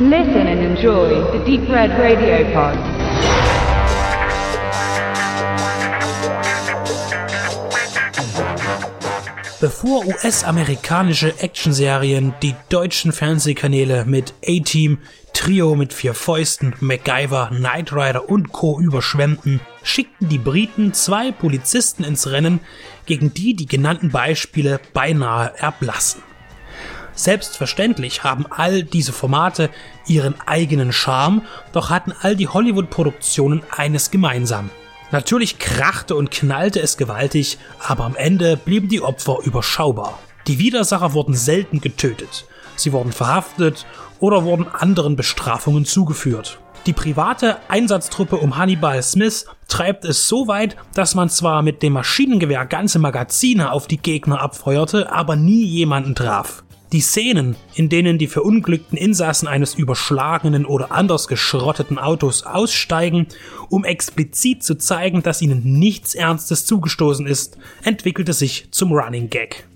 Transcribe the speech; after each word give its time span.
Listen 0.00 0.46
and 0.46 0.60
enjoy 0.60 1.08
the 1.32 1.44
Deep 1.44 1.68
Red 1.68 1.90
Radio 1.98 2.44
Pod. 2.52 2.78
Bevor 9.60 10.06
US-amerikanische 10.06 11.34
Actionserien 11.40 12.32
die 12.44 12.54
deutschen 12.68 13.10
Fernsehkanäle 13.10 14.04
mit 14.04 14.34
A-Team, 14.46 14.98
Trio 15.34 15.74
mit 15.74 15.92
vier 15.92 16.14
Fäusten, 16.14 16.76
MacGyver, 16.78 17.48
Knight 17.50 17.92
Rider 17.92 18.28
und 18.28 18.52
Co. 18.52 18.78
überschwemmten, 18.78 19.58
schickten 19.82 20.28
die 20.28 20.38
Briten 20.38 20.94
zwei 20.94 21.32
Polizisten 21.32 22.04
ins 22.04 22.30
Rennen, 22.30 22.60
gegen 23.06 23.34
die 23.34 23.56
die 23.56 23.66
genannten 23.66 24.12
Beispiele 24.12 24.78
beinahe 24.92 25.54
erblassen. 25.56 26.22
Selbstverständlich 27.18 28.22
haben 28.22 28.46
all 28.48 28.84
diese 28.84 29.12
Formate 29.12 29.70
ihren 30.06 30.40
eigenen 30.46 30.92
Charme, 30.92 31.42
doch 31.72 31.90
hatten 31.90 32.12
all 32.20 32.36
die 32.36 32.46
Hollywood-Produktionen 32.46 33.64
eines 33.76 34.12
gemeinsam. 34.12 34.70
Natürlich 35.10 35.58
krachte 35.58 36.14
und 36.14 36.30
knallte 36.30 36.80
es 36.80 36.96
gewaltig, 36.96 37.58
aber 37.80 38.04
am 38.04 38.14
Ende 38.14 38.56
blieben 38.56 38.88
die 38.88 39.00
Opfer 39.00 39.38
überschaubar. 39.42 40.20
Die 40.46 40.60
Widersacher 40.60 41.12
wurden 41.12 41.34
selten 41.34 41.80
getötet. 41.80 42.46
Sie 42.76 42.92
wurden 42.92 43.10
verhaftet 43.10 43.84
oder 44.20 44.44
wurden 44.44 44.68
anderen 44.68 45.16
Bestrafungen 45.16 45.86
zugeführt. 45.86 46.60
Die 46.86 46.92
private 46.92 47.56
Einsatztruppe 47.66 48.36
um 48.36 48.56
Hannibal 48.56 49.02
Smith 49.02 49.46
treibt 49.66 50.04
es 50.04 50.28
so 50.28 50.46
weit, 50.46 50.76
dass 50.94 51.16
man 51.16 51.30
zwar 51.30 51.62
mit 51.62 51.82
dem 51.82 51.94
Maschinengewehr 51.94 52.64
ganze 52.64 53.00
Magazine 53.00 53.72
auf 53.72 53.88
die 53.88 53.98
Gegner 53.98 54.40
abfeuerte, 54.40 55.10
aber 55.10 55.34
nie 55.34 55.64
jemanden 55.64 56.14
traf. 56.14 56.62
Die 56.92 57.02
Szenen, 57.02 57.56
in 57.74 57.90
denen 57.90 58.16
die 58.16 58.28
verunglückten 58.28 58.96
Insassen 58.96 59.46
eines 59.46 59.74
überschlagenen 59.74 60.64
oder 60.64 60.90
anders 60.90 61.28
geschrotteten 61.28 61.98
Autos 61.98 62.44
aussteigen, 62.44 63.26
um 63.68 63.84
explizit 63.84 64.62
zu 64.62 64.78
zeigen, 64.78 65.22
dass 65.22 65.42
ihnen 65.42 65.78
nichts 65.78 66.14
Ernstes 66.14 66.64
zugestoßen 66.64 67.26
ist, 67.26 67.58
entwickelte 67.82 68.32
sich 68.32 68.68
zum 68.70 68.92
Running 68.92 69.28
Gag. 69.28 69.66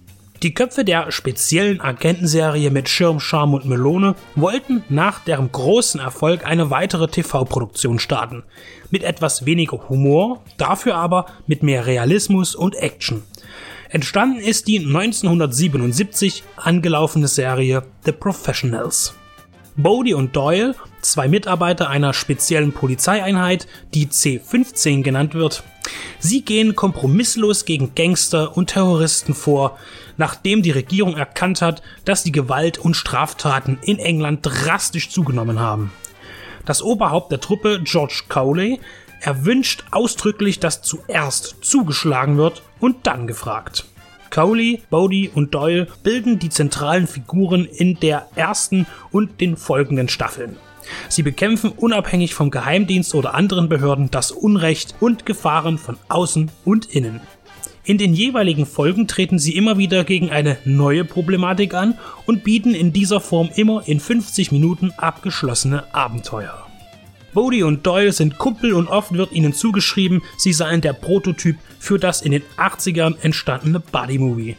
Die 0.42 0.54
Köpfe 0.54 0.84
der 0.84 1.12
speziellen 1.12 1.80
Agentenserie 1.80 2.70
mit 2.70 2.88
Schirm, 2.88 3.20
Charme 3.20 3.54
und 3.54 3.66
Melone 3.66 4.16
wollten 4.34 4.82
nach 4.88 5.20
deren 5.20 5.52
großen 5.52 6.00
Erfolg 6.00 6.44
eine 6.44 6.70
weitere 6.70 7.06
TV-Produktion 7.06 8.00
starten. 8.00 8.42
Mit 8.90 9.04
etwas 9.04 9.46
weniger 9.46 9.88
Humor, 9.88 10.42
dafür 10.56 10.96
aber 10.96 11.26
mit 11.46 11.62
mehr 11.62 11.86
Realismus 11.86 12.56
und 12.56 12.74
Action. 12.74 13.22
Entstanden 13.92 14.40
ist 14.40 14.68
die 14.68 14.78
1977 14.78 16.44
angelaufene 16.56 17.28
Serie 17.28 17.82
The 18.06 18.12
Professionals. 18.12 19.12
Bodie 19.76 20.14
und 20.14 20.34
Doyle, 20.34 20.74
zwei 21.02 21.28
Mitarbeiter 21.28 21.90
einer 21.90 22.14
speziellen 22.14 22.72
Polizeieinheit, 22.72 23.66
die 23.92 24.06
C15 24.06 25.02
genannt 25.02 25.34
wird, 25.34 25.62
sie 26.18 26.40
gehen 26.40 26.74
kompromisslos 26.74 27.66
gegen 27.66 27.94
Gangster 27.94 28.56
und 28.56 28.68
Terroristen 28.68 29.34
vor, 29.34 29.78
nachdem 30.16 30.62
die 30.62 30.70
Regierung 30.70 31.14
erkannt 31.14 31.60
hat, 31.60 31.82
dass 32.06 32.22
die 32.22 32.32
Gewalt 32.32 32.78
und 32.78 32.94
Straftaten 32.94 33.78
in 33.82 33.98
England 33.98 34.40
drastisch 34.40 35.10
zugenommen 35.10 35.60
haben. 35.60 35.92
Das 36.64 36.80
Oberhaupt 36.80 37.30
der 37.30 37.40
Truppe, 37.40 37.80
George 37.84 38.22
Cowley, 38.28 38.80
er 39.22 39.44
wünscht 39.44 39.84
ausdrücklich, 39.92 40.58
dass 40.58 40.82
zuerst 40.82 41.56
zugeschlagen 41.60 42.36
wird 42.36 42.62
und 42.80 43.06
dann 43.06 43.28
gefragt. 43.28 43.84
Cowley, 44.30 44.82
Bodie 44.90 45.30
und 45.32 45.54
Doyle 45.54 45.86
bilden 46.02 46.38
die 46.38 46.48
zentralen 46.48 47.06
Figuren 47.06 47.64
in 47.64 48.00
der 48.00 48.26
ersten 48.34 48.86
und 49.12 49.40
den 49.40 49.56
folgenden 49.56 50.08
Staffeln. 50.08 50.56
Sie 51.08 51.22
bekämpfen 51.22 51.70
unabhängig 51.70 52.34
vom 52.34 52.50
Geheimdienst 52.50 53.14
oder 53.14 53.34
anderen 53.34 53.68
Behörden 53.68 54.10
das 54.10 54.32
Unrecht 54.32 54.96
und 54.98 55.24
Gefahren 55.24 55.78
von 55.78 55.98
außen 56.08 56.50
und 56.64 56.86
innen. 56.86 57.20
In 57.84 57.98
den 57.98 58.14
jeweiligen 58.14 58.66
Folgen 58.66 59.06
treten 59.06 59.38
sie 59.38 59.56
immer 59.56 59.78
wieder 59.78 60.02
gegen 60.04 60.30
eine 60.30 60.56
neue 60.64 61.04
Problematik 61.04 61.74
an 61.74 61.98
und 62.26 62.42
bieten 62.42 62.74
in 62.74 62.92
dieser 62.92 63.20
Form 63.20 63.50
immer 63.54 63.86
in 63.86 64.00
50 64.00 64.50
Minuten 64.50 64.92
abgeschlossene 64.96 65.94
Abenteuer. 65.94 66.61
Bodie 67.34 67.62
und 67.62 67.86
Doyle 67.86 68.12
sind 68.12 68.38
Kumpel 68.38 68.74
und 68.74 68.88
oft 68.88 69.12
wird 69.12 69.32
ihnen 69.32 69.54
zugeschrieben, 69.54 70.22
sie 70.36 70.52
seien 70.52 70.80
der 70.82 70.92
Prototyp 70.92 71.56
für 71.78 71.98
das 71.98 72.20
in 72.22 72.32
den 72.32 72.42
80ern 72.58 73.16
entstandene 73.22 73.80
Buddy-Movie. 73.80 74.56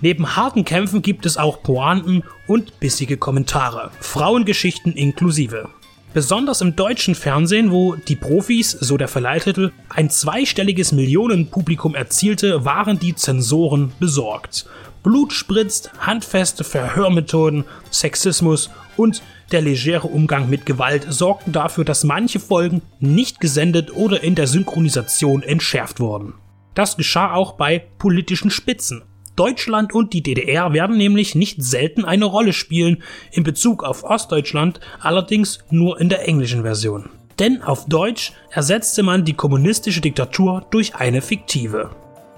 Neben 0.00 0.36
harten 0.36 0.64
Kämpfen 0.64 1.02
gibt 1.02 1.26
es 1.26 1.36
auch 1.36 1.62
Pointen 1.62 2.22
und 2.46 2.80
bissige 2.80 3.16
Kommentare, 3.16 3.90
Frauengeschichten 4.00 4.92
inklusive. 4.92 5.68
Besonders 6.14 6.60
im 6.60 6.74
deutschen 6.74 7.14
Fernsehen, 7.14 7.70
wo 7.70 7.94
die 7.94 8.16
Profis, 8.16 8.70
so 8.70 8.96
der 8.96 9.06
Verleihtitel, 9.06 9.70
ein 9.88 10.10
zweistelliges 10.10 10.90
Millionenpublikum 10.90 11.94
erzielte, 11.94 12.64
waren 12.64 12.98
die 12.98 13.14
Zensoren 13.14 13.92
besorgt. 14.00 14.66
Blut 15.02 15.32
spritzt, 15.32 15.90
handfeste 15.98 16.64
Verhörmethoden, 16.64 17.64
Sexismus 17.90 18.70
und 18.96 19.22
der 19.50 19.62
legere 19.62 20.06
Umgang 20.06 20.48
mit 20.48 20.66
Gewalt 20.66 21.06
sorgten 21.08 21.52
dafür, 21.52 21.84
dass 21.84 22.04
manche 22.04 22.38
Folgen 22.38 22.82
nicht 23.00 23.40
gesendet 23.40 23.92
oder 23.94 24.22
in 24.22 24.34
der 24.34 24.46
Synchronisation 24.46 25.42
entschärft 25.42 26.00
wurden. 26.00 26.34
Das 26.74 26.96
geschah 26.96 27.34
auch 27.34 27.52
bei 27.52 27.78
politischen 27.98 28.50
Spitzen. 28.50 29.02
Deutschland 29.36 29.94
und 29.94 30.12
die 30.12 30.22
DDR 30.22 30.72
werden 30.72 30.98
nämlich 30.98 31.34
nicht 31.34 31.62
selten 31.62 32.04
eine 32.04 32.26
Rolle 32.26 32.52
spielen, 32.52 33.02
in 33.32 33.42
Bezug 33.42 33.82
auf 33.82 34.04
Ostdeutschland 34.04 34.80
allerdings 35.00 35.60
nur 35.70 36.00
in 36.00 36.10
der 36.10 36.28
englischen 36.28 36.62
Version. 36.62 37.08
Denn 37.38 37.62
auf 37.62 37.86
Deutsch 37.86 38.32
ersetzte 38.50 39.02
man 39.02 39.24
die 39.24 39.32
kommunistische 39.32 40.02
Diktatur 40.02 40.66
durch 40.70 40.94
eine 40.96 41.22
fiktive. 41.22 41.90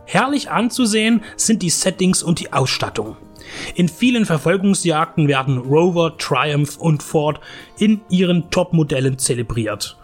Herrlich 0.04 0.50
anzusehen 0.50 1.22
sind 1.36 1.62
die 1.62 1.70
Settings 1.70 2.22
und 2.22 2.40
die 2.40 2.52
Ausstattung. 2.52 3.16
In 3.74 3.88
vielen 3.88 4.26
Verfolgungsjagden 4.26 5.28
werden 5.28 5.58
Rover, 5.58 6.16
Triumph 6.16 6.76
und 6.76 7.02
Ford 7.02 7.40
in 7.78 8.00
ihren 8.08 8.50
Topmodellen 8.50 9.18
zelebriert. 9.18 9.96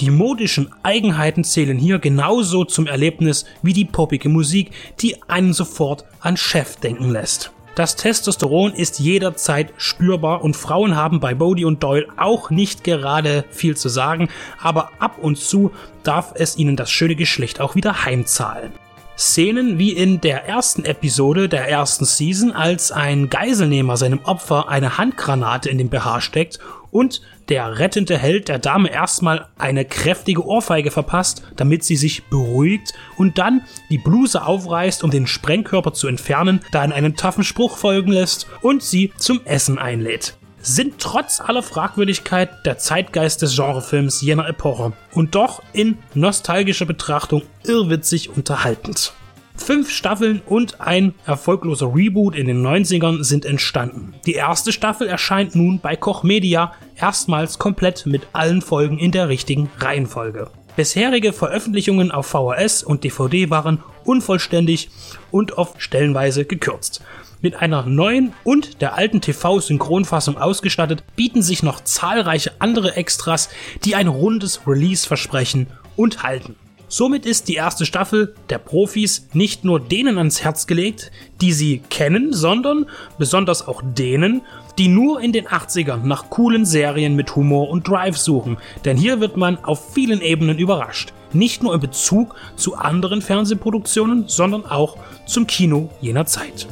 Die 0.00 0.10
modischen 0.10 0.70
Eigenheiten 0.82 1.44
zählen 1.44 1.78
hier 1.78 1.98
genauso 1.98 2.64
zum 2.64 2.86
Erlebnis 2.86 3.44
wie 3.62 3.72
die 3.72 3.84
poppige 3.84 4.28
Musik, 4.28 4.70
die 5.00 5.22
einen 5.28 5.52
sofort 5.52 6.04
an 6.20 6.36
Chef 6.36 6.76
denken 6.76 7.10
lässt. 7.10 7.52
Das 7.74 7.96
Testosteron 7.96 8.74
ist 8.74 8.98
jederzeit 8.98 9.72
spürbar 9.78 10.42
und 10.42 10.56
Frauen 10.56 10.94
haben 10.94 11.20
bei 11.20 11.34
Bodie 11.34 11.64
und 11.64 11.82
Doyle 11.82 12.06
auch 12.18 12.50
nicht 12.50 12.84
gerade 12.84 13.44
viel 13.50 13.76
zu 13.78 13.88
sagen, 13.88 14.28
aber 14.60 14.90
ab 14.98 15.16
und 15.18 15.38
zu 15.38 15.70
darf 16.02 16.32
es 16.34 16.58
ihnen 16.58 16.76
das 16.76 16.90
schöne 16.90 17.16
Geschlecht 17.16 17.62
auch 17.62 17.74
wieder 17.74 18.04
heimzahlen. 18.04 18.72
Szenen 19.16 19.78
wie 19.78 19.92
in 19.92 20.20
der 20.20 20.46
ersten 20.46 20.84
Episode 20.84 21.48
der 21.48 21.68
ersten 21.68 22.04
Season, 22.04 22.52
als 22.52 22.92
ein 22.92 23.28
Geiselnehmer 23.28 23.96
seinem 23.96 24.20
Opfer 24.24 24.68
eine 24.68 24.98
Handgranate 24.98 25.68
in 25.68 25.78
den 25.78 25.90
BH 25.90 26.20
steckt 26.20 26.58
und 26.90 27.22
der 27.48 27.78
rettende 27.78 28.16
Held 28.16 28.48
der 28.48 28.58
Dame 28.58 28.90
erstmal 28.90 29.48
eine 29.58 29.84
kräftige 29.84 30.44
Ohrfeige 30.44 30.90
verpasst, 30.90 31.42
damit 31.56 31.84
sie 31.84 31.96
sich 31.96 32.24
beruhigt 32.24 32.94
und 33.16 33.38
dann 33.38 33.62
die 33.90 33.98
Bluse 33.98 34.44
aufreißt, 34.44 35.04
um 35.04 35.10
den 35.10 35.26
Sprengkörper 35.26 35.92
zu 35.92 36.08
entfernen, 36.08 36.60
da 36.70 36.84
in 36.84 36.92
einen 36.92 37.16
taffen 37.16 37.44
Spruch 37.44 37.76
folgen 37.76 38.12
lässt 38.12 38.46
und 38.62 38.82
sie 38.82 39.12
zum 39.18 39.40
Essen 39.44 39.78
einlädt 39.78 40.36
sind 40.62 40.98
trotz 40.98 41.40
aller 41.40 41.62
Fragwürdigkeit 41.62 42.64
der 42.64 42.78
Zeitgeist 42.78 43.42
des 43.42 43.56
Genrefilms 43.56 44.22
jener 44.22 44.48
Epoche 44.48 44.92
und 45.12 45.34
doch 45.34 45.62
in 45.72 45.98
nostalgischer 46.14 46.86
Betrachtung 46.86 47.42
irrwitzig 47.64 48.30
unterhaltend. 48.30 49.12
Fünf 49.54 49.90
Staffeln 49.90 50.40
und 50.46 50.80
ein 50.80 51.14
erfolgloser 51.26 51.94
Reboot 51.94 52.34
in 52.34 52.46
den 52.46 52.66
90ern 52.66 53.22
sind 53.22 53.44
entstanden. 53.44 54.14
Die 54.24 54.32
erste 54.32 54.72
Staffel 54.72 55.06
erscheint 55.06 55.54
nun 55.54 55.78
bei 55.78 55.94
Koch 55.94 56.22
Media 56.22 56.72
erstmals 56.96 57.58
komplett 57.58 58.06
mit 58.06 58.22
allen 58.32 58.62
Folgen 58.62 58.98
in 58.98 59.12
der 59.12 59.28
richtigen 59.28 59.70
Reihenfolge. 59.78 60.50
Bisherige 60.74 61.34
Veröffentlichungen 61.34 62.10
auf 62.10 62.26
VHS 62.28 62.82
und 62.82 63.04
DVD 63.04 63.50
waren 63.50 63.82
unvollständig 64.04 64.88
und 65.30 65.52
oft 65.58 65.82
stellenweise 65.82 66.46
gekürzt. 66.46 67.02
Mit 67.42 67.56
einer 67.56 67.84
neuen 67.84 68.32
und 68.42 68.80
der 68.80 68.94
alten 68.94 69.20
TV-Synchronfassung 69.20 70.38
ausgestattet, 70.38 71.04
bieten 71.14 71.42
sich 71.42 71.62
noch 71.62 71.80
zahlreiche 71.84 72.52
andere 72.60 72.96
Extras, 72.96 73.50
die 73.84 73.96
ein 73.96 74.08
rundes 74.08 74.66
Release 74.66 75.06
versprechen 75.06 75.66
und 75.96 76.22
halten. 76.22 76.56
Somit 76.94 77.24
ist 77.24 77.48
die 77.48 77.54
erste 77.54 77.86
Staffel 77.86 78.34
der 78.50 78.58
Profis 78.58 79.26
nicht 79.32 79.64
nur 79.64 79.80
denen 79.80 80.18
ans 80.18 80.44
Herz 80.44 80.66
gelegt, 80.66 81.10
die 81.40 81.54
sie 81.54 81.78
kennen, 81.88 82.34
sondern 82.34 82.84
besonders 83.16 83.66
auch 83.66 83.80
denen, 83.82 84.42
die 84.76 84.88
nur 84.88 85.22
in 85.22 85.32
den 85.32 85.46
80ern 85.46 86.02
nach 86.02 86.28
coolen 86.28 86.66
Serien 86.66 87.16
mit 87.16 87.34
Humor 87.34 87.70
und 87.70 87.88
Drive 87.88 88.18
suchen, 88.18 88.58
denn 88.84 88.98
hier 88.98 89.20
wird 89.20 89.38
man 89.38 89.56
auf 89.64 89.94
vielen 89.94 90.20
Ebenen 90.20 90.58
überrascht. 90.58 91.14
Nicht 91.32 91.62
nur 91.62 91.72
in 91.72 91.80
Bezug 91.80 92.34
zu 92.56 92.74
anderen 92.74 93.22
Fernsehproduktionen, 93.22 94.24
sondern 94.26 94.66
auch 94.66 94.98
zum 95.24 95.46
Kino 95.46 95.88
jener 96.02 96.26
Zeit. 96.26 96.66